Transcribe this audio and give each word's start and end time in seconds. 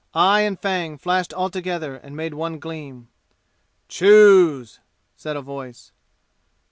Eye 0.15 0.39
and 0.41 0.59
fang 0.59 0.97
flashed 0.97 1.31
altogether 1.31 1.95
and 1.95 2.15
made 2.15 2.33
one 2.33 2.57
gleam. 2.57 3.09
"Choose!" 3.87 4.79
said 5.15 5.37
a 5.37 5.43
voice. 5.43 5.91